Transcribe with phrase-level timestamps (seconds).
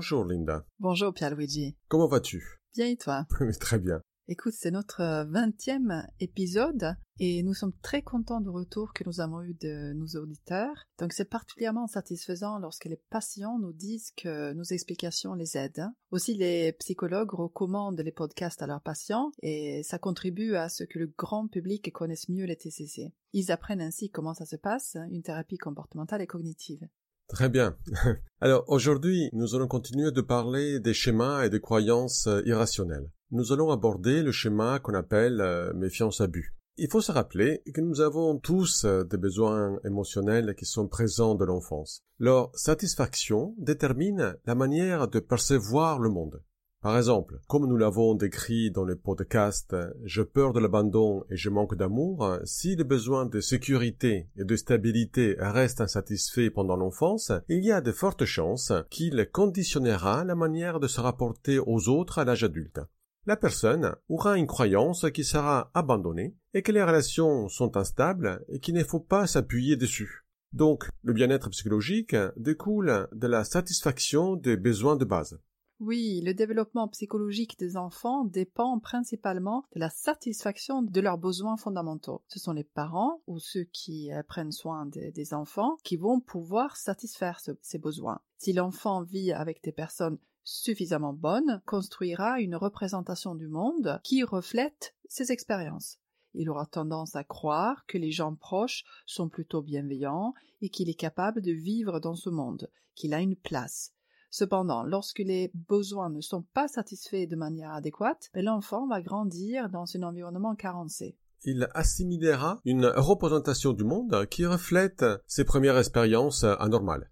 [0.00, 0.64] Bonjour Linda.
[0.78, 1.76] Bonjour Pierluigi.
[1.88, 2.42] Comment vas-tu?
[2.74, 3.26] Bien et toi?
[3.60, 4.00] Très bien.
[4.28, 9.20] Écoute, c'est notre euh, vingtième épisode et nous sommes très contents du retour que nous
[9.20, 10.86] avons eu de nos auditeurs.
[10.98, 15.90] Donc c'est particulièrement satisfaisant lorsque les patients nous disent que nos explications les aident.
[16.12, 20.98] Aussi les psychologues recommandent les podcasts à leurs patients et ça contribue à ce que
[20.98, 23.12] le grand public connaisse mieux les TCC.
[23.34, 26.88] Ils apprennent ainsi comment ça se passe, une thérapie comportementale et cognitive.
[27.30, 27.76] Très bien.
[28.40, 33.52] Alors aujourd'hui, nous allons continuer de parler des schémas et des croyances euh, irrationnelles nous
[33.52, 36.54] allons aborder le schéma qu'on appelle euh, méfiance-abus.
[36.76, 41.34] Il faut se rappeler que nous avons tous euh, des besoins émotionnels qui sont présents
[41.34, 42.02] de l'enfance.
[42.18, 46.42] Leur satisfaction détermine la manière de percevoir le monde.
[46.82, 51.50] Par exemple, comme nous l'avons décrit dans le podcast Je peur de l'abandon et je
[51.50, 57.64] manque d'amour, si le besoin de sécurité et de stabilité reste insatisfait pendant l'enfance, il
[57.64, 62.24] y a de fortes chances qu'il conditionnera la manière de se rapporter aux autres à
[62.24, 62.80] l'âge adulte
[63.26, 68.60] la personne aura une croyance qui sera abandonnée et que les relations sont instables et
[68.60, 70.24] qu'il ne faut pas s'appuyer dessus.
[70.52, 75.38] Donc, le bien-être psychologique découle de la satisfaction des besoins de base.
[75.80, 82.22] Oui, le développement psychologique des enfants dépend principalement de la satisfaction de leurs besoins fondamentaux.
[82.28, 86.76] Ce sont les parents ou ceux qui euh, prennent soin des enfants qui vont pouvoir
[86.76, 88.20] satisfaire ces besoins.
[88.36, 94.94] Si l'enfant vit avec des personnes suffisamment bonne construira une représentation du monde qui reflète
[95.08, 95.98] ses expériences.
[96.34, 100.94] Il aura tendance à croire que les gens proches sont plutôt bienveillants et qu'il est
[100.94, 103.94] capable de vivre dans ce monde, qu'il a une place.
[104.30, 109.68] Cependant, lorsque les besoins ne sont pas satisfaits de manière adéquate, ben, l'enfant va grandir
[109.68, 111.16] dans un environnement carencé.
[111.42, 117.10] Il assimilera une représentation du monde qui reflète ses premières expériences anormales.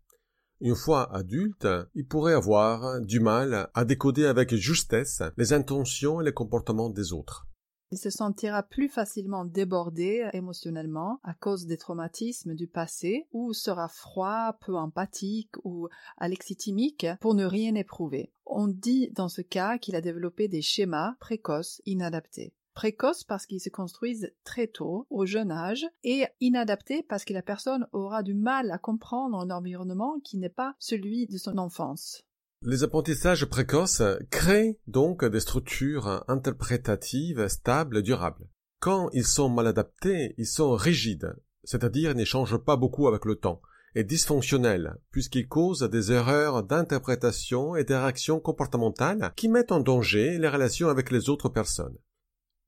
[0.61, 6.25] Une fois adulte, il pourrait avoir du mal à décoder avec justesse les intentions et
[6.25, 7.48] les comportements des autres.
[7.91, 13.89] Il se sentira plus facilement débordé émotionnellement à cause des traumatismes du passé ou sera
[13.89, 15.89] froid, peu empathique ou
[16.19, 18.33] alexithimique pour ne rien éprouver.
[18.45, 23.61] On dit dans ce cas qu'il a développé des schémas précoces inadaptés précoce parce qu'ils
[23.61, 28.35] se construisent très tôt, au jeune âge, et inadaptés parce que la personne aura du
[28.35, 32.23] mal à comprendre un environnement qui n'est pas celui de son enfance.
[32.63, 38.49] Les apprentissages précoces créent donc des structures interprétatives stables et durables.
[38.81, 43.37] Quand ils sont mal adaptés, ils sont rigides, c'est-à-dire ne changent pas beaucoup avec le
[43.37, 43.63] temps,
[43.95, 50.37] et dysfonctionnels, puisqu'ils causent des erreurs d'interprétation et des réactions comportementales qui mettent en danger
[50.39, 51.97] les relations avec les autres personnes.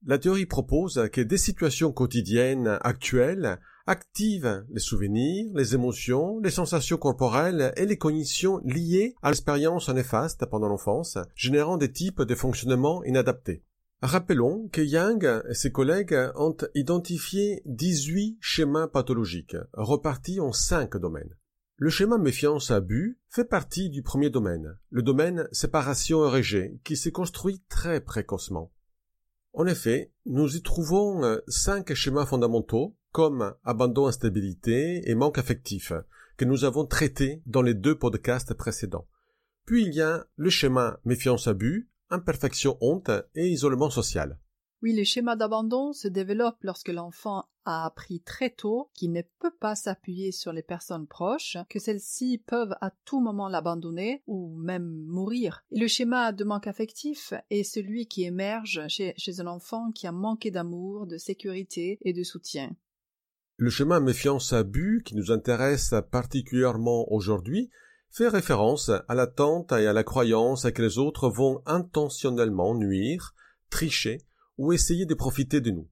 [0.06, 6.96] La théorie propose que des situations quotidiennes actuelles activent les souvenirs, les émotions, les sensations
[6.96, 13.02] corporelles et les cognitions liées à l'expérience néfaste pendant l'enfance, générant des types de fonctionnement
[13.04, 13.62] inadaptés.
[14.02, 21.36] Rappelons que Yang et ses collègues ont identifié 18 schémas pathologiques, repartis en 5 domaines.
[21.76, 27.12] Le schéma méfiance-abus fait partie du premier domaine, le domaine séparation et rejet, qui s'est
[27.12, 28.72] construit très précocement.
[29.52, 35.92] En effet, nous y trouvons cinq schémas fondamentaux comme abandon, instabilité et manque affectif
[36.36, 39.06] que nous avons traités dans les deux podcasts précédents.
[39.66, 44.38] Puis il y a le schéma méfiance-abus, imperfection honte et isolement social.
[44.82, 49.54] Oui, le schéma d'abandon se développe lorsque l'enfant a appris très tôt qu'il ne peut
[49.60, 55.04] pas s'appuyer sur les personnes proches, que celles-ci peuvent à tout moment l'abandonner ou même
[55.06, 55.62] mourir.
[55.70, 60.12] Et le schéma de manque affectif est celui qui émerge chez un enfant qui a
[60.12, 62.74] manqué d'amour, de sécurité et de soutien.
[63.62, 67.70] Le schéma méfiance-abus qui nous intéresse particulièrement aujourd'hui
[68.10, 73.34] fait référence à l'attente et à la croyance que les autres vont intentionnellement nuire,
[73.68, 74.22] tricher
[74.56, 75.90] ou essayer de profiter de nous.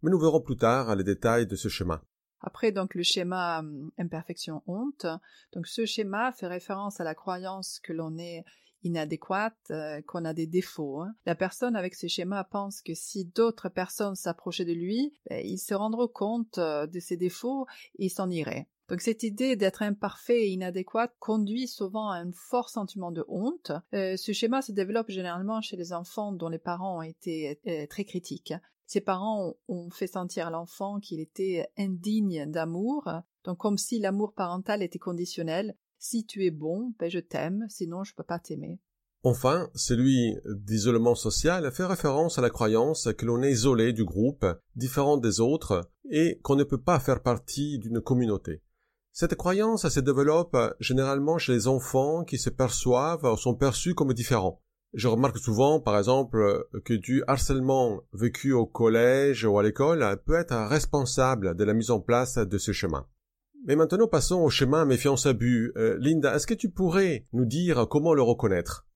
[0.00, 2.02] Mais nous verrons plus tard les détails de ce schéma.
[2.40, 5.04] Après donc le schéma hum, imperfection honte,
[5.52, 8.46] donc ce schéma fait référence à la croyance que l'on est
[8.82, 11.00] inadéquate, euh, qu'on a des défauts.
[11.00, 11.14] Hein.
[11.26, 15.58] La personne avec ce schéma pense que si d'autres personnes s'approchaient de lui, ben, il
[15.58, 17.66] se rendrait compte euh, de ses défauts
[17.98, 18.68] et s'en irait.
[18.88, 23.70] Donc cette idée d'être imparfait et inadéquat conduit souvent à un fort sentiment de honte.
[23.94, 28.04] Euh, ce schéma se développe généralement chez les enfants dont les parents ont été très
[28.04, 28.54] critiques.
[28.86, 33.08] Ses parents ont fait sentir à l'enfant qu'il était indigne d'amour,
[33.44, 35.76] donc comme si l'amour parental était conditionnel.
[36.02, 38.80] Si tu es bon, ben je t'aime, sinon je peux pas t'aimer.
[39.22, 44.46] Enfin, celui d'isolement social fait référence à la croyance que l'on est isolé du groupe,
[44.76, 48.62] différent des autres, et qu'on ne peut pas faire partie d'une communauté.
[49.12, 54.14] Cette croyance se développe généralement chez les enfants qui se perçoivent ou sont perçus comme
[54.14, 54.62] différents.
[54.94, 60.36] Je remarque souvent, par exemple, que du harcèlement vécu au collège ou à l'école peut
[60.36, 63.06] être responsable de la mise en place de ce chemin.
[63.64, 65.72] Mais maintenant passons au chemin méfiance-abus.
[65.76, 68.86] Euh, Linda, est-ce que tu pourrais nous dire comment le reconnaître?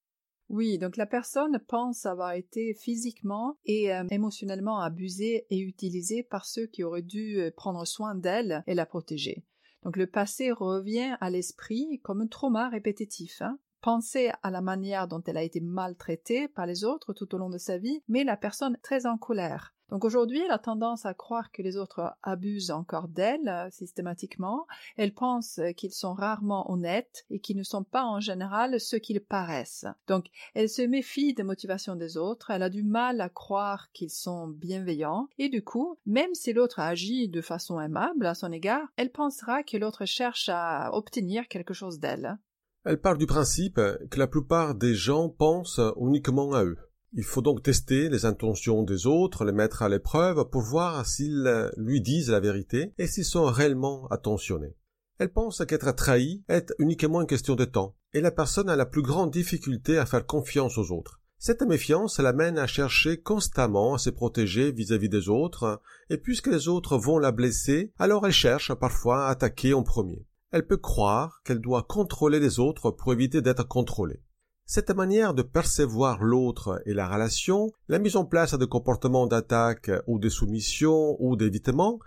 [0.49, 6.45] Oui, donc la personne pense avoir été physiquement et euh, émotionnellement abusée et utilisée par
[6.45, 9.45] ceux qui auraient dû euh, prendre soin d'elle et la protéger.
[9.83, 13.43] Donc le passé revient à l'esprit comme un trauma répétitif.
[13.43, 13.59] Hein.
[13.81, 17.51] Penser à la manière dont elle a été maltraitée par les autres tout au long
[17.51, 19.74] de sa vie, mais la personne très en colère.
[19.91, 24.67] Donc aujourd'hui, elle a tendance à croire que les autres abusent encore d'elle euh, systématiquement.
[24.97, 29.21] Elle pense qu'ils sont rarement honnêtes et qu'ils ne sont pas en général ceux qu'ils
[29.21, 29.87] paraissent.
[30.07, 34.11] Donc elle se méfie des motivations des autres, elle a du mal à croire qu'ils
[34.11, 38.89] sont bienveillants et du coup, même si l'autre agit de façon aimable à son égard,
[38.97, 42.39] elle pensera que l'autre cherche à obtenir quelque chose d'elle.
[42.85, 43.81] Elle part du principe
[44.11, 46.77] que la plupart des gens pensent uniquement à eux.
[47.17, 51.71] Il faut donc tester les intentions des autres, les mettre à l'épreuve pour voir s'ils
[51.77, 54.75] lui disent la vérité et s'ils sont réellement attentionnés.
[55.19, 58.85] Elle pense qu'être trahi est uniquement une question de temps, et la personne a la
[58.85, 61.21] plus grande difficulté à faire confiance aux autres.
[61.39, 65.81] Cette méfiance l'amène à chercher constamment à se protéger vis-à-vis des autres,
[66.11, 70.27] et puisque les autres vont la blesser, alors elle cherche parfois à attaquer en premier.
[70.51, 74.24] Elle peut croire qu'elle doit contrôler les autres pour éviter d'être contrôlée.
[74.67, 79.91] Cette manière de percevoir l'autre et la relation, la mise en place de comportements d'attaque
[80.07, 81.99] ou de soumission ou d'évitement,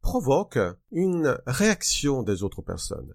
[0.00, 0.58] provoque
[0.92, 3.14] une réaction des autres personnes.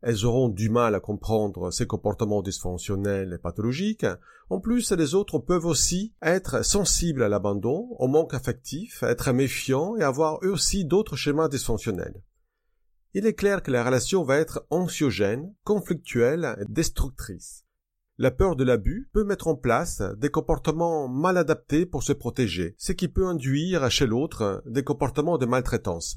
[0.00, 4.06] Elles auront du mal à comprendre ces comportements dysfonctionnels et pathologiques.
[4.48, 9.96] En plus, les autres peuvent aussi être sensibles à l'abandon, au manque affectif, être méfiants
[9.96, 12.22] et avoir eux aussi d'autres schémas dysfonctionnels.
[13.14, 17.65] Il est clair que la relation va être anxiogène, conflictuelle et destructrice.
[18.18, 22.74] La peur de l'abus peut mettre en place des comportements mal adaptés pour se protéger,
[22.78, 26.16] ce qui peut induire chez l'autre des comportements de maltraitance.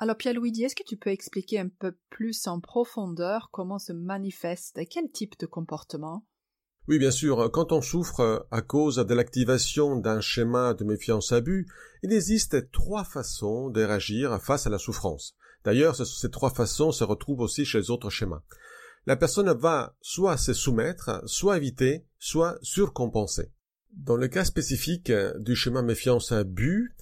[0.00, 4.78] Alors Pierre-Louis, est-ce que tu peux expliquer un peu plus en profondeur comment se manifeste
[4.88, 6.24] quel type de comportement?
[6.86, 7.50] Oui, bien sûr.
[7.52, 11.66] Quand on souffre à cause de l'activation d'un schéma de méfiance-abus,
[12.04, 15.34] il existe trois façons de réagir face à la souffrance.
[15.64, 18.42] D'ailleurs, ces trois façons se retrouvent aussi chez les autres schémas.
[19.04, 23.50] La personne va soit se soumettre, soit éviter, soit surcompenser.
[23.92, 25.10] Dans le cas spécifique
[25.40, 26.94] du schéma méfiance-abus,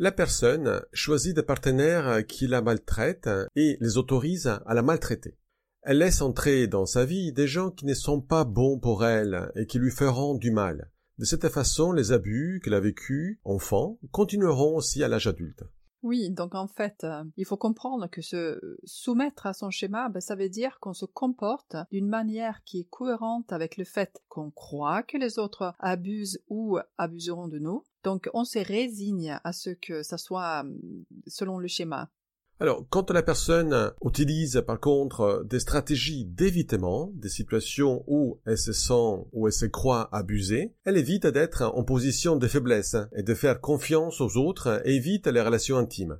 [0.00, 5.36] la personne choisit des partenaires qui la maltraitent et les autorise à la maltraiter.
[5.82, 9.52] Elle laisse entrer dans sa vie des gens qui ne sont pas bons pour elle
[9.56, 10.90] et qui lui feront du mal.
[11.18, 15.64] De cette façon, les abus qu'elle a vécus enfant continueront aussi à l'âge adulte.
[16.02, 20.20] Oui, donc en fait, euh, il faut comprendre que se soumettre à son schéma, ben,
[20.20, 24.50] ça veut dire qu'on se comporte d'une manière qui est cohérente avec le fait qu'on
[24.50, 27.84] croit que les autres abusent ou abuseront de nous.
[28.02, 32.10] Donc on se résigne à ce que ça soit hum, selon le schéma.
[32.62, 38.74] Alors, quand la personne utilise par contre des stratégies d'évitement des situations où elle se
[38.74, 43.34] sent ou elle se croit abusée, elle évite d'être en position de faiblesse et de
[43.34, 46.18] faire confiance aux autres et évite les relations intimes.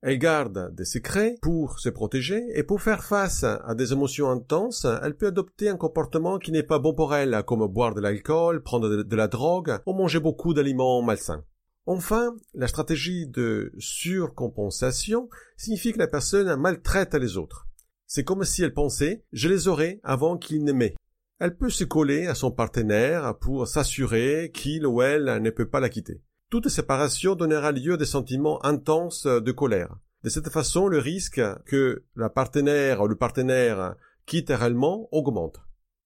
[0.00, 4.86] Elle garde des secrets pour se protéger et pour faire face à des émotions intenses,
[5.02, 8.62] elle peut adopter un comportement qui n'est pas bon pour elle, comme boire de l'alcool,
[8.62, 11.44] prendre de la drogue ou manger beaucoup d'aliments malsains.
[11.86, 17.66] Enfin, la stratégie de surcompensation signifie que la personne maltraite les autres.
[18.06, 20.94] C'est comme si elle pensait je les aurai avant qu'ils ne m'aient.
[21.40, 25.80] Elle peut se coller à son partenaire pour s'assurer qu'il ou elle ne peut pas
[25.80, 26.22] la quitter.
[26.50, 29.96] Toute séparation donnera lieu à des sentiments intenses de colère.
[30.22, 35.60] De cette façon, le risque que la partenaire ou le partenaire quitte réellement augmente.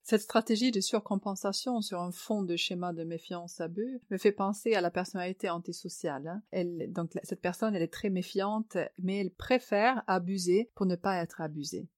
[0.09, 4.81] Cette stratégie de surcompensation sur un fond de schéma de méfiance-abus me fait penser à
[4.81, 6.29] la personnalité antisociale.
[6.29, 6.43] Hein.
[6.53, 11.21] Elle, donc cette personne, elle est très méfiante, mais elle préfère abuser pour ne pas
[11.21, 11.89] être abusée.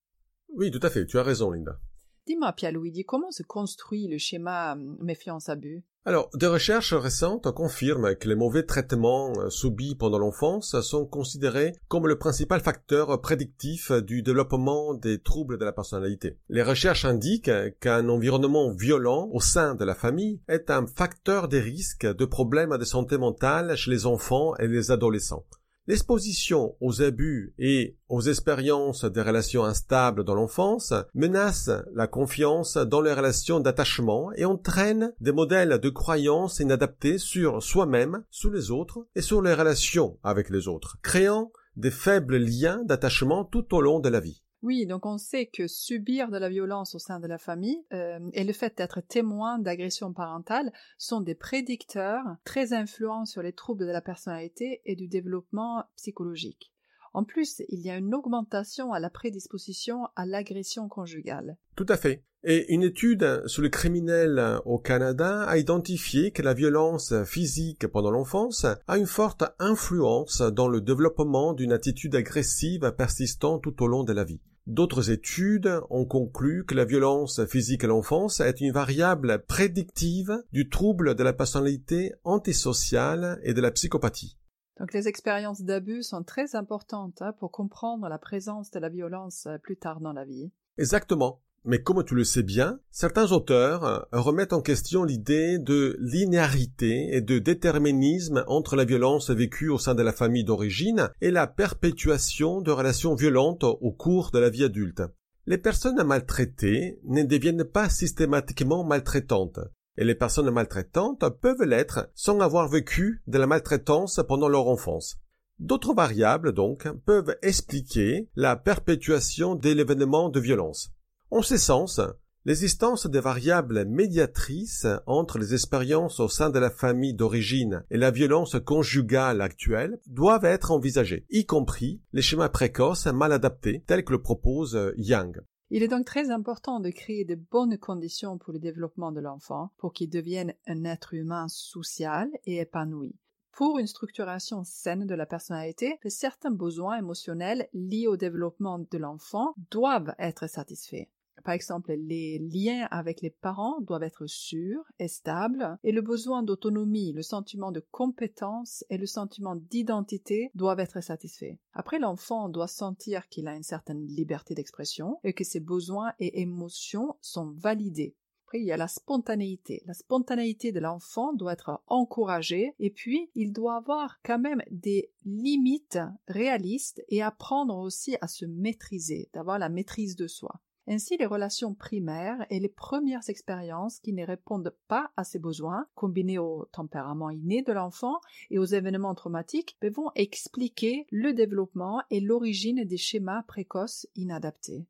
[0.48, 1.78] Oui, tout à fait, tu as raison, Linda.
[2.26, 8.30] Dis-moi, Pierre-Louis, comment se construit le schéma hum, méfiance-abus alors, des recherches récentes confirment que
[8.30, 14.22] les mauvais traitements euh, subis pendant l'enfance sont considérés comme le principal facteur prédictif du
[14.22, 16.38] développement des troubles de la personnalité.
[16.48, 17.50] Les recherches indiquent
[17.80, 22.78] qu'un environnement violent au sein de la famille est un facteur des risques de problèmes
[22.78, 25.44] de santé mentale chez les enfants et les adolescents.
[25.88, 33.00] L'exposition aux abus et aux expériences des relations instables dans l'enfance menace la confiance dans
[33.00, 39.06] les relations d'attachement et entraîne des modèles de croyances inadaptés sur soi-même, sur les autres
[39.16, 43.98] et sur les relations avec les autres, créant des faibles liens d'attachement tout au long
[43.98, 44.42] de la vie.
[44.62, 48.18] Oui, donc on sait que subir de la violence au sein de la famille euh,
[48.32, 53.86] et le fait d'être témoin d'agressions parentales sont des prédicteurs très influents sur les troubles
[53.86, 56.72] de la personnalité et du développement psychologique.
[57.18, 61.56] En plus, il y a une augmentation à la prédisposition à l'agression conjugale.
[61.74, 62.22] Tout à fait.
[62.44, 68.12] Et une étude sur le criminel au Canada a identifié que la violence physique pendant
[68.12, 74.04] l'enfance a une forte influence dans le développement d'une attitude agressive persistant tout au long
[74.04, 74.40] de la vie.
[74.68, 80.68] D'autres études ont conclu que la violence physique à l'enfance est une variable prédictive du
[80.68, 84.38] trouble de la personnalité antisociale et de la psychopathie.
[84.78, 89.46] Donc les expériences d'abus sont très importantes hein, pour comprendre la présence de la violence
[89.46, 90.50] euh, plus tard dans la vie.
[90.78, 91.40] Exactement.
[91.64, 97.08] Mais comme tu le sais bien, certains auteurs euh, remettent en question l'idée de linéarité
[97.14, 101.48] et de déterminisme entre la violence vécue au sein de la famille d'origine et la
[101.48, 105.02] perpétuation de relations violentes au cours de la vie adulte.
[105.46, 109.58] Les personnes maltraitées ne deviennent pas systématiquement maltraitantes,
[109.98, 115.18] et les personnes maltraitantes peuvent l'être sans avoir vécu de la maltraitance pendant leur enfance.
[115.58, 120.92] D'autres variables, donc, peuvent expliquer la perpétuation de l'événement de violence.
[121.32, 122.00] En ce sens,
[122.44, 128.12] l'existence des variables médiatrices entre les expériences au sein de la famille d'origine et la
[128.12, 134.12] violence conjugale actuelle doivent être envisagées, y compris les schémas précoces mal adaptés tels que
[134.12, 135.40] le propose Yang.
[135.70, 139.70] Il est donc très important de créer de bonnes conditions pour le développement de l'enfant
[139.76, 143.14] pour qu'il devienne un être humain social et épanoui.
[143.52, 149.52] Pour une structuration saine de la personnalité, certains besoins émotionnels liés au développement de l'enfant
[149.70, 151.08] doivent être satisfaits.
[151.48, 156.42] Par exemple, les liens avec les parents doivent être sûrs et stables, et le besoin
[156.42, 161.56] d'autonomie, le sentiment de compétence et le sentiment d'identité doivent être satisfaits.
[161.72, 166.42] Après, l'enfant doit sentir qu'il a une certaine liberté d'expression et que ses besoins et
[166.42, 168.14] émotions sont validés.
[168.44, 169.82] Après, il y a la spontanéité.
[169.86, 175.10] La spontanéité de l'enfant doit être encouragée et puis il doit avoir quand même des
[175.24, 180.60] limites réalistes et apprendre aussi à se maîtriser, d'avoir la maîtrise de soi.
[180.90, 185.86] Ainsi, les relations primaires et les premières expériences qui ne répondent pas à ses besoins,
[185.94, 192.20] combinées au tempérament inné de l'enfant et aux événements traumatiques, vont expliquer le développement et
[192.20, 194.86] l'origine des schémas précoces inadaptés.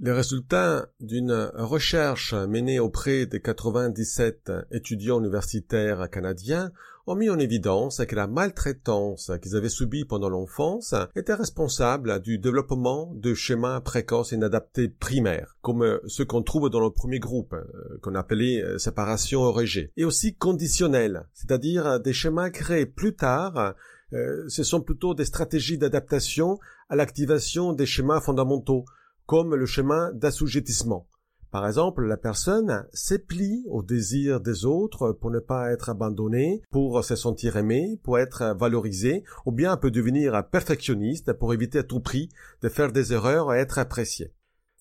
[0.00, 6.70] Les résultats d'une recherche menée auprès des 97 étudiants universitaires canadiens
[7.06, 12.38] ont mis en évidence que la maltraitance qu'ils avaient subie pendant l'enfance était responsable du
[12.38, 17.98] développement de schémas précoces inadaptés primaires, comme ceux qu'on trouve dans le premier groupe, euh,
[18.02, 23.74] qu'on appelait euh, séparation origée, et aussi conditionnels, c'est-à-dire des schémas créés plus tard
[24.14, 28.84] euh, ce sont plutôt des stratégies d'adaptation à l'activation des schémas fondamentaux,
[29.26, 31.06] comme le schéma d'assujettissement.
[31.52, 37.04] Par exemple, la personne s'éplie au désir des autres pour ne pas être abandonnée, pour
[37.04, 42.00] se sentir aimée, pour être valorisée, ou bien peut devenir perfectionniste pour éviter à tout
[42.00, 42.30] prix
[42.62, 44.32] de faire des erreurs et être appréciée.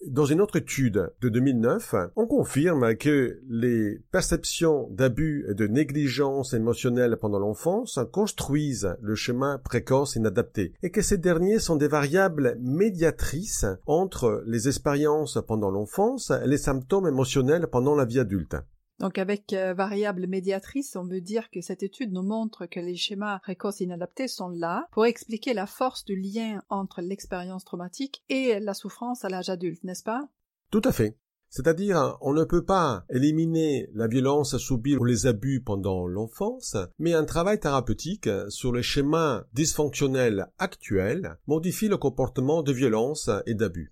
[0.08, 6.56] Dans une autre étude de 2009, on confirme que les perceptions d'abus et de négligence
[6.56, 12.58] émotionnelle pendant l'enfance construisent le chemin précoce inadapté et que ces derniers sont des variables
[12.60, 18.56] médiatrices entre les expériences pendant l'enfance et les symptômes émotionnels pendant la vie adulte.
[19.02, 22.96] Donc avec euh, variables médiatrices, on veut dire que cette étude nous montre que les
[22.96, 28.60] schémas précoces inadaptés sont là pour expliquer la force du lien entre l'expérience traumatique et
[28.60, 30.30] la souffrance à l'âge adulte, n'est-ce pas?
[30.70, 31.18] Tout à fait.
[31.50, 37.14] C'est-à-dire, on ne peut pas éliminer la violence subie ou les abus pendant l'enfance, mais
[37.14, 43.92] un travail thérapeutique sur les schémas dysfonctionnels actuels modifie le comportement de violence et d'abus.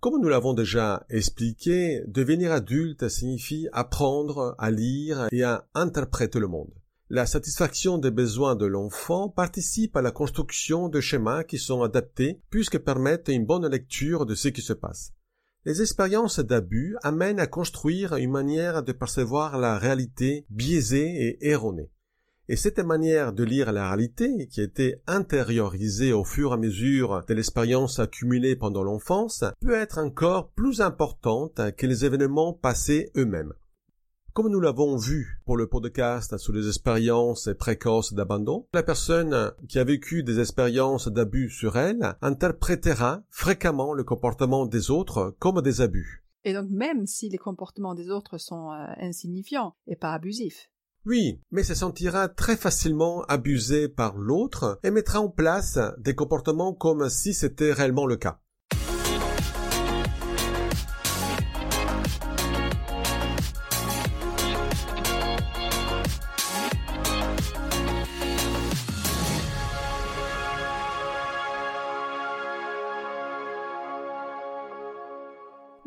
[0.00, 6.48] Comme nous l'avons déjà expliqué, devenir adulte signifie apprendre à lire et à interpréter le
[6.48, 6.72] monde.
[7.08, 12.40] La satisfaction des besoins de l'enfant participe à la construction de schémas qui sont adaptés
[12.50, 15.12] puisque permettent une bonne lecture de ce qui se passe.
[15.64, 21.90] Les expériences d'abus amènent à construire une manière de percevoir la réalité biaisée et erronée.
[22.48, 27.24] Et cette manière de lire la réalité, qui été intériorisée au fur et à mesure
[27.26, 33.52] de l'expérience accumulée pendant l'enfance, peut être encore plus importante que les événements passés eux-mêmes.
[34.32, 39.80] Comme nous l'avons vu pour le podcast sur les expériences précoces d'abandon, la personne qui
[39.80, 45.80] a vécu des expériences d'abus sur elle interprétera fréquemment le comportement des autres comme des
[45.80, 46.24] abus.
[46.44, 50.70] Et donc même si les comportements des autres sont euh, insignifiants et pas abusifs.
[51.06, 56.74] Oui, mais se sentira très facilement abusé par l'autre et mettra en place des comportements
[56.74, 58.40] comme si c'était réellement le cas.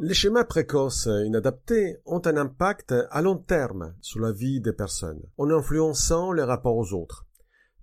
[0.10, 5.22] Les schémas précoces inadaptés ont un impact à long terme sur la vie des personnes,
[5.38, 7.28] en influençant les rapports aux autres.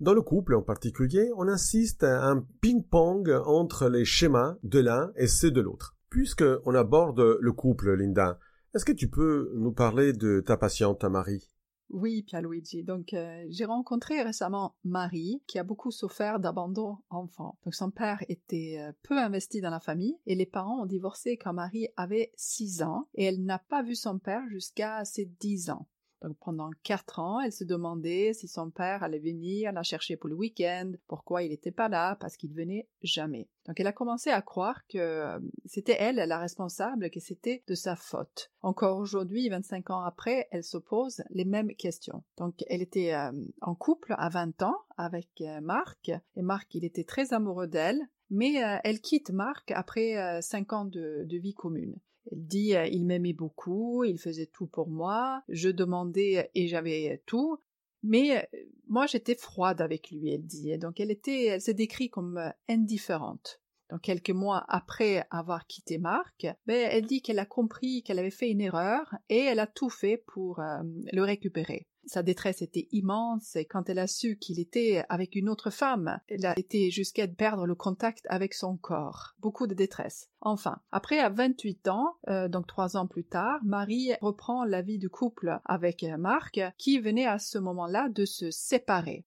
[0.00, 5.12] Dans le couple en particulier, on insiste à un ping-pong entre les schémas de l'un
[5.14, 5.94] et ceux de l'autre.
[6.10, 8.40] Puisque on aborde le couple, Linda,
[8.74, 11.48] est-ce que tu peux nous parler de ta patiente Marie
[11.90, 12.82] oui, Pierluigi.
[12.82, 17.58] Donc, euh, j'ai rencontré récemment Marie, qui a beaucoup souffert d'abandon enfant.
[17.64, 21.36] Donc, son père était euh, peu investi dans la famille et les parents ont divorcé
[21.36, 25.70] quand Marie avait 6 ans et elle n'a pas vu son père jusqu'à ses 10
[25.70, 25.86] ans.
[26.26, 30.28] Donc pendant quatre ans, elle se demandait si son père allait venir la chercher pour
[30.28, 33.48] le week-end, pourquoi il n'était pas là, parce qu'il venait jamais.
[33.64, 37.76] Donc elle a commencé à croire que euh, c'était elle la responsable, que c'était de
[37.76, 38.50] sa faute.
[38.62, 42.24] Encore aujourd'hui, 25 ans après, elle se pose les mêmes questions.
[42.38, 43.30] Donc elle était euh,
[43.60, 48.00] en couple à 20 ans avec euh, Marc, et Marc, il était très amoureux d'elle,
[48.30, 51.96] mais elle quitte Marc après 5 ans de vie commune.
[52.32, 57.22] Elle dit euh, il m'aimait beaucoup, il faisait tout pour moi, je demandais et j'avais
[57.26, 57.58] tout,
[58.02, 58.42] mais euh,
[58.88, 60.76] moi j'étais froide avec lui, elle dit.
[60.78, 63.60] Donc elle était, elle se décrit comme euh, indifférente.
[63.90, 68.30] Donc quelques mois après avoir quitté Marc, ben, elle dit qu'elle a compris qu'elle avait
[68.30, 71.86] fait une erreur et elle a tout fait pour le récupérer.
[72.06, 76.20] Sa détresse était immense et quand elle a su qu'il était avec une autre femme,
[76.28, 79.34] elle a été jusqu'à perdre le contact avec son corps.
[79.40, 80.30] Beaucoup de détresse.
[80.40, 84.98] Enfin, après à 28 ans, euh, donc trois ans plus tard, Marie reprend la vie
[84.98, 89.26] de couple avec Marc, qui venait à ce moment-là de se séparer.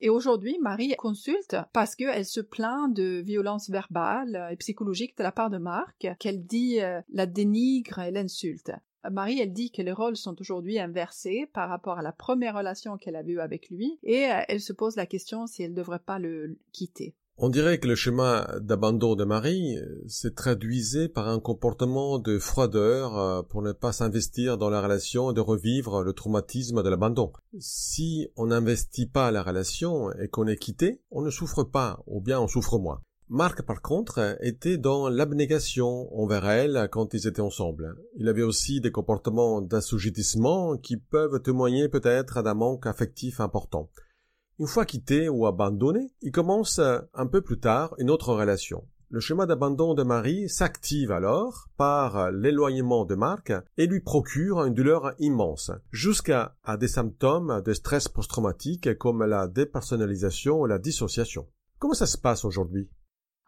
[0.00, 5.32] Et aujourd'hui, Marie consulte parce qu'elle se plaint de violences verbales et psychologiques de la
[5.32, 8.72] part de Marc, qu'elle dit euh, la dénigre et l'insulte.
[9.08, 12.98] Marie, elle dit que les rôles sont aujourd'hui inversés par rapport à la première relation
[12.98, 15.76] qu'elle a eue avec lui, et euh, elle se pose la question si elle ne
[15.76, 17.14] devrait pas le quitter.
[17.42, 22.38] On dirait que le schéma d'abandon de Marie euh, se traduisait par un comportement de
[22.38, 26.88] froideur euh, pour ne pas s'investir dans la relation et de revivre le traumatisme de
[26.90, 27.32] l'abandon.
[27.58, 32.20] Si on n'investit pas la relation et qu'on est quitté, on ne souffre pas, ou
[32.20, 33.00] bien on souffre moins.
[33.32, 37.94] Marc, par contre, était dans l'abnégation envers elle quand ils étaient ensemble.
[38.16, 43.88] Il avait aussi des comportements d'assujettissement qui peuvent témoigner peut-être d'un manque affectif important.
[44.58, 48.84] Une fois quitté ou abandonné, il commence un peu plus tard une autre relation.
[49.10, 54.74] Le schéma d'abandon de Marie s'active alors par l'éloignement de Marc et lui procure une
[54.74, 61.46] douleur immense, jusqu'à des symptômes de stress post-traumatique comme la dépersonnalisation ou la dissociation.
[61.78, 62.90] Comment ça se passe aujourd'hui?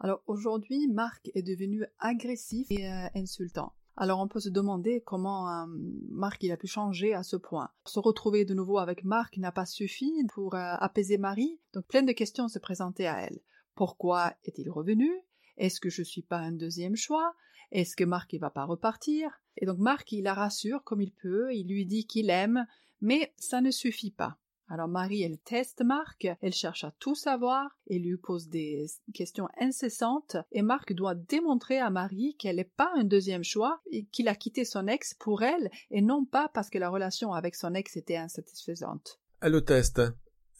[0.02, 3.72] Alors aujourd'hui, Marc est devenu agressif et euh, insultant.
[3.96, 5.66] Alors on peut se demander comment euh,
[6.10, 7.70] Marc il a pu changer à ce point.
[7.86, 12.02] Se retrouver de nouveau avec Marc n'a pas suffi pour euh, apaiser Marie, donc plein
[12.02, 13.38] de questions se présentaient à elle.
[13.76, 15.08] Pourquoi est-il revenu?
[15.56, 17.36] Est-ce que je suis pas un deuxième choix?
[17.70, 19.40] Est-ce que Marc il va pas repartir?
[19.56, 22.66] Et donc Marc il la rassure comme il peut, il lui dit qu'il aime,
[23.00, 24.36] mais ça ne suffit pas.
[24.72, 29.46] Alors Marie, elle teste Marc, elle cherche à tout savoir, et lui pose des questions
[29.60, 33.82] incessantes, et Marc doit démontrer à Marie qu'elle n'est pas un deuxième choix,
[34.12, 37.54] qu'il a quitté son ex pour elle, et non pas parce que la relation avec
[37.54, 39.20] son ex était insatisfaisante.
[39.42, 40.00] Elle le teste.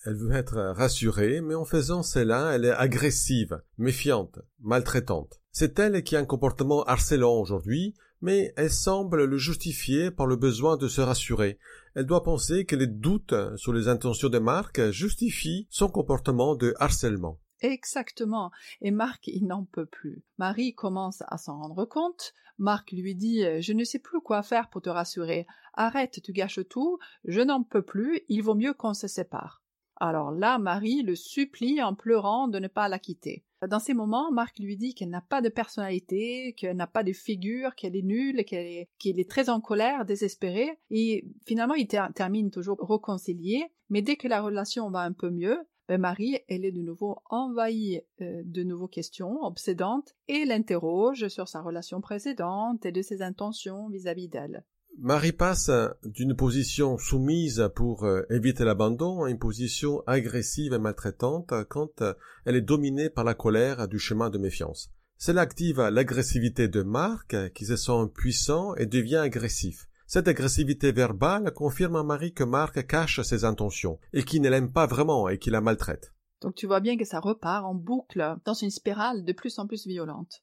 [0.04, 5.40] Elle veut être rassurée, mais en faisant cela, elle est agressive, méfiante, maltraitante.
[5.52, 10.36] C'est elle qui a un comportement harcelant aujourd'hui, mais elle semble le justifier par le
[10.36, 11.58] besoin de se rassurer.
[11.94, 16.74] Elle doit penser que les doutes sur les intentions de Marc justifient son comportement de
[16.78, 17.38] harcèlement.
[17.60, 18.50] Exactement.
[18.80, 20.24] Et Marc, il n'en peut plus.
[20.38, 22.32] Marie commence à s'en rendre compte.
[22.58, 25.46] Marc lui dit Je ne sais plus quoi faire pour te rassurer.
[25.74, 26.98] Arrête, tu gâches tout.
[27.24, 28.22] Je n'en peux plus.
[28.28, 29.61] Il vaut mieux qu'on se sépare.
[30.04, 33.44] Alors là, Marie le supplie en pleurant de ne pas la quitter.
[33.70, 37.12] Dans ces moments, Marc lui dit qu'elle n'a pas de personnalité, qu'elle n'a pas de
[37.12, 41.86] figure, qu'elle est nulle, qu'elle est, qu'il est très en colère, désespéré, et finalement il
[41.86, 45.56] termine toujours réconcilié, mais dès que la relation va un peu mieux,
[45.88, 51.46] ben Marie, elle est de nouveau envahie euh, de nouveaux questions obsédantes et l'interroge sur
[51.46, 54.64] sa relation précédente et de ses intentions vis-à-vis d'elle.
[54.98, 55.70] Marie passe
[56.04, 62.02] d'une position soumise pour euh, éviter l'abandon à une position agressive et maltraitante quand
[62.44, 64.90] elle est dominée par la colère du schéma de méfiance.
[65.16, 69.88] Cela active l'agressivité de Marc qui se sent puissant et devient agressif.
[70.06, 74.72] Cette agressivité verbale confirme à Marie que Marc cache ses intentions et qu'il ne l'aime
[74.72, 76.12] pas vraiment et qu'il la maltraite.
[76.42, 79.66] Donc tu vois bien que ça repart en boucle dans une spirale de plus en
[79.66, 80.42] plus violente.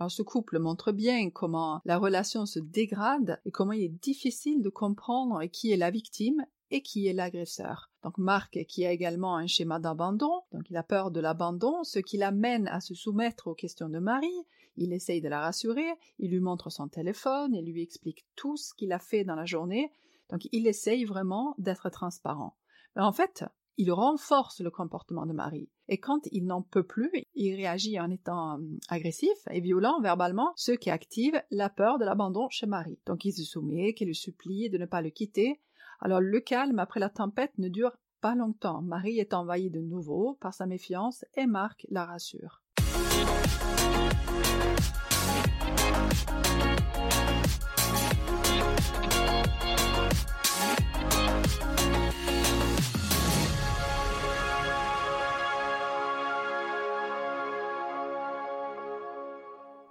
[0.00, 4.62] Alors ce couple montre bien comment la relation se dégrade et comment il est difficile
[4.62, 7.90] de comprendre qui est la victime et qui est l'agresseur.
[8.04, 11.98] Donc Marc qui a également un schéma d'abandon, donc il a peur de l'abandon, ce
[11.98, 15.88] qui l'amène à se soumettre aux questions de Marie, il essaye de la rassurer,
[16.20, 19.46] il lui montre son téléphone, il lui explique tout ce qu'il a fait dans la
[19.46, 19.90] journée,
[20.30, 22.54] donc il essaye vraiment d'être transparent.
[22.94, 23.44] Mais en fait,
[23.78, 25.70] il renforce le comportement de Marie.
[25.88, 30.52] Et quand il n'en peut plus, il réagit en étant euh, agressif et violent verbalement,
[30.56, 32.98] ce qui active la peur de l'abandon chez Marie.
[33.06, 35.60] Donc il se soumet, qu'il le supplie de ne pas le quitter.
[36.00, 38.82] Alors le calme après la tempête ne dure pas longtemps.
[38.82, 42.62] Marie est envahie de nouveau par sa méfiance et Marc la rassure.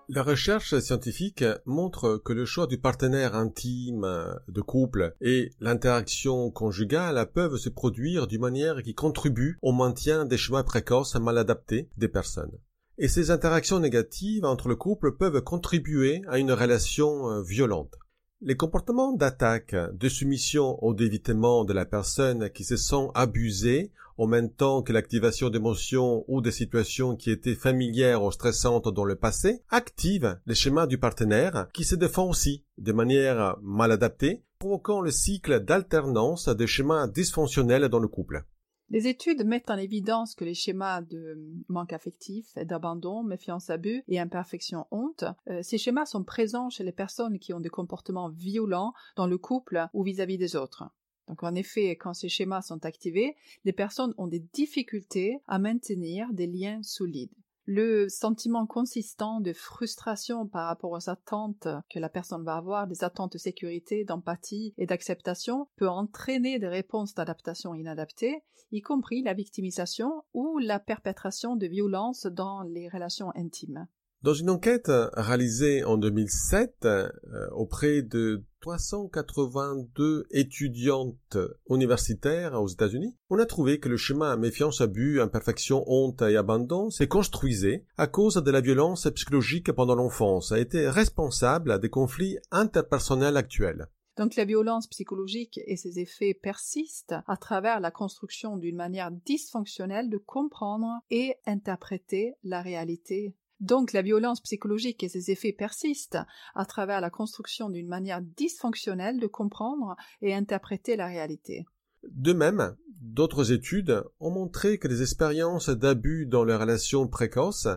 [0.10, 4.08] La recherche scientifique montre que le choix du partenaire intime
[4.48, 10.38] de couple et l'interaction conjugale peuvent se produire d'une manière qui contribue au maintien des
[10.38, 12.58] schémas précoces mal adaptés des personnes.
[12.98, 17.94] Et ces interactions négatives entre le couple peuvent contribuer à une relation euh, violente.
[18.40, 24.28] Les comportements d'attaque, de soumission ou d'évitement de la personne qui se sent abusée en
[24.28, 29.16] même temps que l'activation d'émotions ou des situations qui étaient familières ou stressantes dans le
[29.16, 35.02] passé, activent les schémas du partenaire qui se défend aussi de manière mal adaptée, provoquant
[35.02, 38.44] le cycle d'alternance des schémas dysfonctionnels dans le couple.
[38.90, 44.18] Les études mettent en évidence que les schémas de manque affectif, d'abandon, méfiance abus et
[44.18, 48.94] imperfection honte, euh, ces schémas sont présents chez les personnes qui ont des comportements violents
[49.18, 50.86] dans le couple ou vis à -vis des autres.
[51.28, 53.36] Donc en effet, quand ces schémas sont activés,
[53.66, 57.34] les personnes ont des difficultés à maintenir des liens solides
[57.68, 63.04] le sentiment consistant de frustration par rapport aux attentes que la personne va avoir, des
[63.04, 69.34] attentes de sécurité, d'empathie et d'acceptation, peut entraîner des réponses d'adaptation inadaptées, y compris la
[69.34, 73.88] victimisation ou la perpétration de violences dans les relations intimes.
[74.24, 77.08] Dans une enquête réalisée en 2007 euh,
[77.52, 81.38] auprès de 382 étudiantes
[81.70, 86.90] universitaires aux États-Unis, on a trouvé que le schéma méfiance, abus, imperfection, honte et abandon
[86.90, 92.40] s'est construisé à cause de la violence psychologique pendant l'enfance, a été responsable des conflits
[92.50, 93.88] interpersonnels actuels.
[94.18, 100.10] Donc la violence psychologique et ses effets persistent à travers la construction d'une manière dysfonctionnelle
[100.10, 106.20] de comprendre et interpréter la réalité donc la violence psychologique et ses effets persistent
[106.56, 111.66] à travers la construction d'une manière dysfonctionnelle de comprendre et interpréter la réalité.
[112.04, 117.68] De même, d'autres études ont montré que les expériences d'abus dans les relations précoces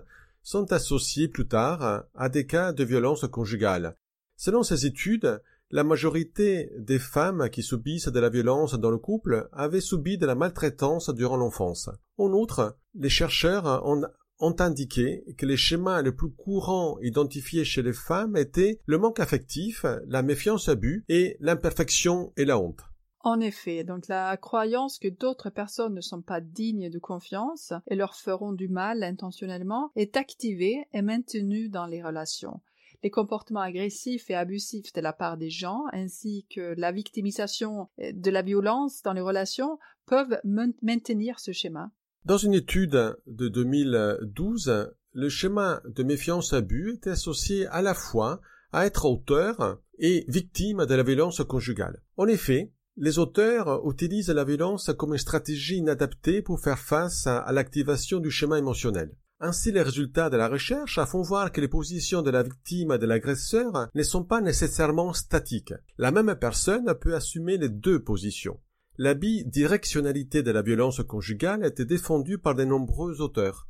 [0.43, 3.97] sont associées plus tard à des cas de violence conjugale.
[4.37, 9.49] Selon ces études, la majorité des femmes qui subissent de la violence dans le couple
[9.53, 11.91] avaient subi de la maltraitance durant l'enfance.
[12.17, 14.03] En outre, les chercheurs ont
[14.41, 19.21] ont indiqué que les schémas les plus courants identifiés chez les femmes étaient le manque
[19.21, 22.81] affectif, la méfiance abus et l'imperfection et la honte.
[23.23, 27.95] En effet, donc la croyance que d'autres personnes ne sont pas dignes de confiance et
[27.95, 32.61] leur feront du mal intentionnellement est activée et maintenue dans les relations.
[33.03, 38.31] Les comportements agressifs et abusifs de la part des gens, ainsi que la victimisation de
[38.31, 41.91] la violence dans les relations, peuvent maintenir ce schéma.
[42.27, 48.85] Dans une étude de 2012, le schéma de méfiance-abus était associé à la fois à
[48.85, 52.03] être auteur et victime de la violence conjugale.
[52.19, 57.51] En effet, les auteurs utilisent la violence comme une stratégie inadaptée pour faire face à
[57.53, 59.17] l'activation du schéma émotionnel.
[59.41, 62.99] Ainsi, les résultats de la recherche font voir que les positions de la victime et
[62.99, 65.73] de l'agresseur ne sont pas nécessairement statiques.
[65.97, 68.61] La même personne peut assumer les deux positions.
[69.03, 73.67] La bidirectionnalité de la violence conjugale a été défendue par de nombreux auteurs.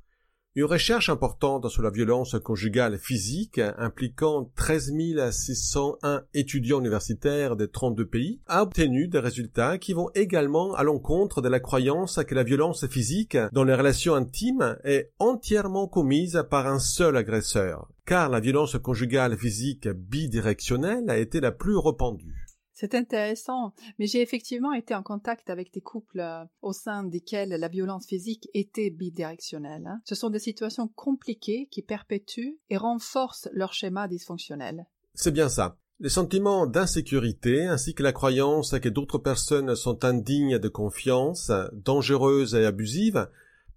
[0.57, 4.91] Une recherche importante sur la violence conjugale physique, impliquant 13
[5.31, 11.41] 601 étudiants universitaires de 32 pays, a obtenu des résultats qui vont également à l'encontre
[11.43, 16.67] de la croyance que la violence physique dans les relations intimes est entièrement commise par
[16.67, 22.40] un seul agresseur, car la violence conjugale physique bidirectionnelle a été la plus répandue.
[22.81, 27.51] C'est intéressant, mais j'ai effectivement été en contact avec des couples euh, au sein desquels
[27.51, 29.87] la violence physique était bidirectionnelle.
[29.87, 30.01] Hein.
[30.07, 34.87] Ce sont des situations compliquées qui perpétuent et renforcent leur schéma dysfonctionnel.
[35.13, 35.77] C'est bien ça.
[35.99, 42.55] Les sentiments d'insécurité ainsi que la croyance que d'autres personnes sont indignes de confiance, dangereuses
[42.55, 43.29] et abusives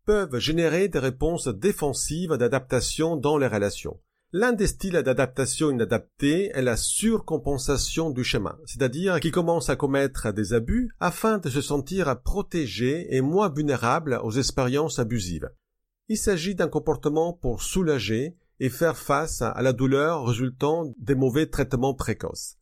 [0.05, 3.99] peuvent générer des réponses défensives d'adaptation dans les relations.
[4.35, 10.33] L'un des styles d'adaptation inadapté est la surcompensation du schéma, c'est-à-dire qui commence à commettre
[10.33, 15.51] des abus afin de se sentir protégé et moins vulnérable aux expériences abusives.
[16.09, 21.45] Il s'agit d'un comportement pour soulager et faire face à la douleur résultant des mauvais
[21.45, 22.57] traitements précoces.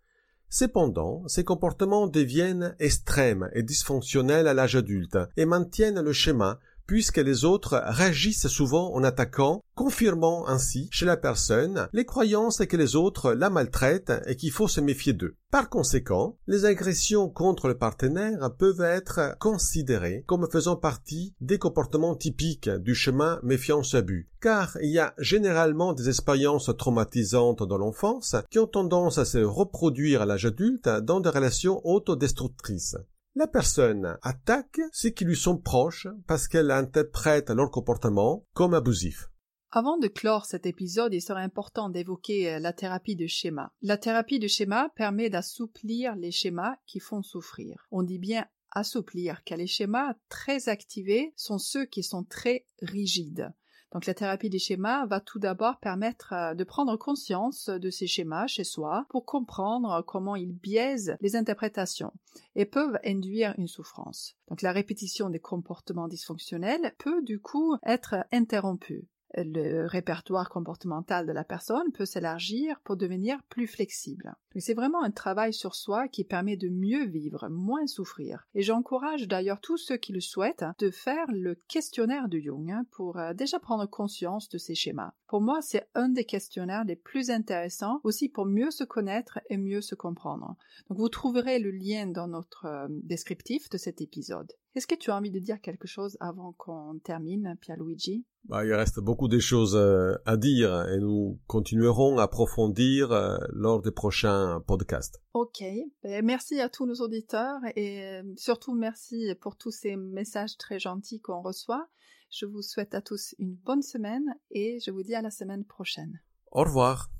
[0.49, 7.17] Cependant, ces comportements deviennent extrêmes et dysfonctionnels à l'âge adulte et maintiennent le schéma puisque
[7.17, 12.95] les autres réagissent souvent en attaquant, confirmant ainsi chez la personne les croyances que les
[12.95, 15.35] autres la maltraitent et qu'il faut se méfier d'eux.
[15.51, 22.15] Par conséquent, les agressions contre le partenaire peuvent être considérées comme faisant partie des comportements
[22.15, 28.59] typiques du chemin méfiance-abus, car il y a généralement des expériences traumatisantes dans l'enfance qui
[28.59, 32.95] ont tendance à se reproduire à l'âge adulte dans des relations autodestructrices.
[33.33, 39.29] La personne attaque ceux qui lui sont proches parce qu'elle interprète leur comportement comme abusif.
[39.71, 43.71] Avant de clore cet épisode, il serait important d'évoquer euh, la thérapie de schéma.
[43.81, 47.87] La thérapie de schéma permet d'assouplir les schémas qui font souffrir.
[47.89, 53.53] On dit bien assouplir, car les schémas très activés sont ceux qui sont très rigides.
[53.91, 58.07] Donc la thérapie des schémas va tout d'abord permettre euh, de prendre conscience de ces
[58.07, 62.13] schémas chez soi pour comprendre comment ils biaisent les interprétations
[62.55, 64.35] et peuvent induire une souffrance.
[64.49, 71.31] Donc la répétition des comportements dysfonctionnels peut du coup être interrompue le répertoire comportemental de
[71.31, 74.35] la personne peut s'élargir pour devenir plus flexible.
[74.57, 78.45] C'est vraiment un travail sur soi qui permet de mieux vivre, moins souffrir.
[78.53, 82.85] Et j'encourage d'ailleurs tous ceux qui le souhaitent de faire le questionnaire de Jung hein,
[82.91, 85.13] pour euh, déjà prendre conscience de ces schémas.
[85.27, 89.57] Pour moi, c'est un des questionnaires les plus intéressants aussi pour mieux se connaître et
[89.57, 90.55] mieux se comprendre.
[90.89, 94.51] Donc vous trouverez le lien dans notre euh, descriptif de cet épisode.
[94.73, 98.25] Est-ce que tu as envie de dire quelque chose avant qu'on termine, Pierluigi?
[98.45, 103.37] Bah, Il reste beaucoup de choses euh, à dire et nous continuerons à approfondir euh,
[103.51, 105.21] lors des prochains podcasts.
[105.33, 105.61] Ok,
[106.03, 110.79] ben, merci à tous nos auditeurs et euh, surtout merci pour tous ces messages très
[110.79, 111.87] gentils qu'on reçoit.
[112.31, 115.65] Je vous souhaite à tous une bonne semaine et je vous dis à la semaine
[115.65, 116.21] prochaine.
[116.51, 117.11] Au revoir.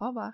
[0.00, 0.32] Au revoir.